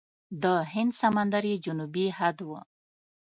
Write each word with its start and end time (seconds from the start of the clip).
د 0.43 0.45
هند 0.73 0.91
سمندر 1.01 1.43
یې 1.51 1.55
جنوبي 1.65 2.05
حد 2.17 2.37
و. 2.47 2.49